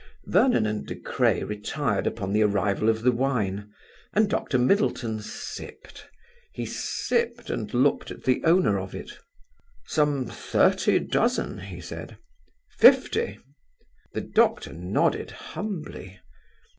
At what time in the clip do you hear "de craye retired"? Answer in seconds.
0.87-2.07